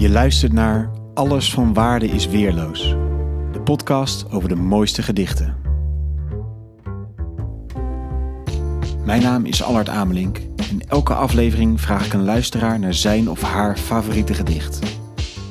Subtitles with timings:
[0.00, 2.88] Je luistert naar Alles van Waarde is Weerloos,
[3.52, 5.56] de podcast over de mooiste gedichten.
[9.04, 10.38] Mijn naam is Allard Amelink
[10.70, 14.78] en elke aflevering vraag ik een luisteraar naar zijn of haar favoriete gedicht.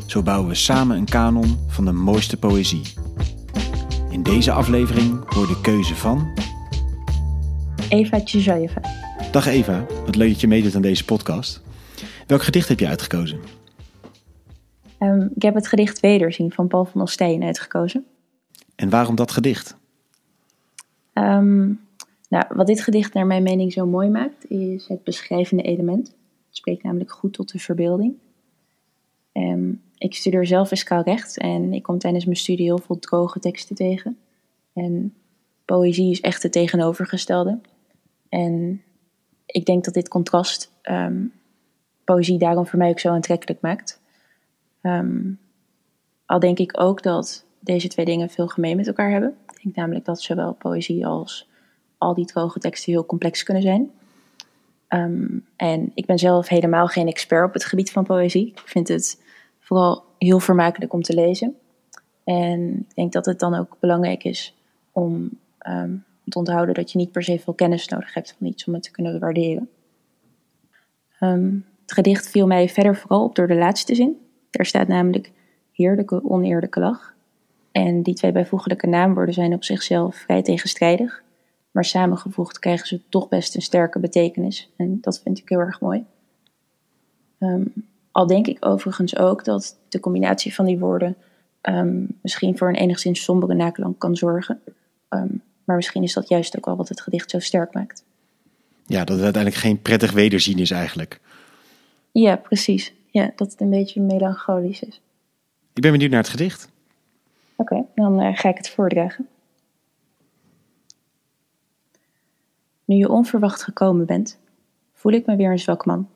[0.06, 2.82] Zo bouwen we samen een kanon van de mooiste poëzie.
[4.10, 6.28] In deze aflevering hoor de keuze van.
[7.90, 8.82] Eva Tjezajeva.
[9.32, 11.62] Dag Eva, wat leuk dat je meedoet aan deze podcast.
[12.28, 13.59] Welk gedicht heb je uitgekozen?
[15.00, 18.06] Ehm, ik heb het gedicht Wederzien van Paul van Ostijn uitgekozen.
[18.76, 19.78] En waarom dat gedicht?
[21.14, 21.68] Ehm,
[22.30, 26.08] nou, wat dit gedicht naar mijn mening zo mooi maakt, is het beschrijvende element.
[26.08, 28.14] Het spreekt namelijk goed tot de verbeelding.
[29.32, 33.40] Ehm, ik studeer zelf fiscaal recht en ik kom tijdens mijn studie heel veel droge
[33.40, 34.18] teksten tegen.
[34.74, 35.14] En
[35.66, 37.60] poëzie is echt het tegenovergestelde.
[38.30, 38.82] En
[39.46, 40.72] ik denk dat dit contrast
[42.04, 44.02] poëzie daarom voor mij ook zo aantrekkelijk maakt.
[44.82, 45.32] Ehm,
[46.26, 49.38] al denk ik ook dat deze twee dingen veel gemeen met elkaar hebben.
[49.48, 51.50] Ik denk namelijk dat zowel poëzie als
[51.98, 53.92] al die droge teksten heel complex kunnen zijn.
[54.88, 58.48] Ehm, en ik ben zelf helemaal geen expert op het gebied van poëzie.
[58.48, 59.24] Ik vind het
[59.60, 61.56] vooral heel vermakelijk om te lezen.
[62.24, 64.58] En ik denk dat het dan ook belangrijk is
[64.92, 65.96] om ehm,
[66.28, 68.84] te onthouden dat je niet per se veel kennis nodig hebt van iets om het
[68.84, 69.70] te kunnen waarderen.
[71.20, 74.29] het gedicht viel mij verder vooral op door de laatste zin.
[74.52, 75.32] Er staat namelijk
[75.72, 77.14] heerlijke oneerlijke lach.
[77.72, 81.24] En die twee bijvoeglijke naamwoorden zijn op zichzelf vrij tegenstrijdig.
[81.72, 84.70] Maar samengevoegd krijgen ze toch best een sterke betekenis.
[84.76, 86.06] En dat vind ik heel erg mooi.
[87.40, 87.64] Ehm,
[88.12, 91.16] al denk ik overigens ook dat de combinatie van die woorden
[91.62, 94.62] ehm, misschien voor een enigszins sombere naklank kan zorgen.
[95.10, 95.28] Ehm,
[95.64, 98.04] maar misschien is dat juist ook wel wat het gedicht zo sterk maakt.
[98.86, 101.20] Ja, dat het uiteindelijk geen prettig wederzien is eigenlijk.
[102.12, 102.94] Ja, precies.
[103.12, 105.02] Ja, dat het een beetje melancholisch is.
[105.74, 106.72] Ik ben benieuwd naar het gedicht.
[107.56, 109.28] Oké, dan uh, ga ik het voordragen.
[112.86, 114.40] Nu je onverwacht gekomen bent,
[114.94, 116.10] voel ik me weer een zwak man.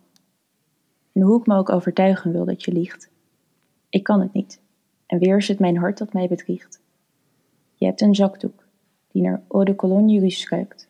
[1.11, 3.09] En hoe ik me ook overtuigen wil dat je liegt.
[3.89, 4.59] Ik kan het niet,
[5.05, 6.81] en weer is het mijn hart dat mij bedriegt.
[7.75, 8.63] Je hebt een zakdoek
[9.11, 10.89] die naar eau de cologne ruikt.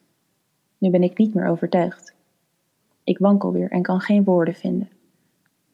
[0.78, 2.14] Nu ben ik niet meer overtuigd.
[3.04, 4.90] Ik wankel weer en kan geen woorden vinden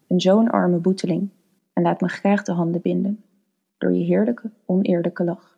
[0.10, 1.30] een zo'n arme boeteling,
[1.74, 3.24] en laat me graag de handen binden,
[3.78, 5.58] door je heerlijke, oneerlijke lach.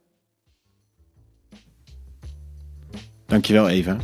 [3.26, 3.98] Dankjewel, Eva.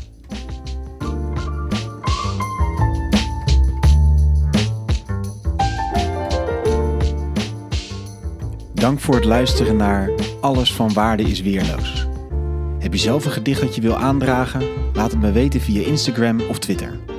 [8.74, 12.08] Dank voor het luisteren naar Alles van Waarde is Weerloos.
[12.80, 14.64] Heb je zelf een gedicht dat je wil aandragen?
[14.94, 17.17] Laat het me weten via Instagram of Twitter.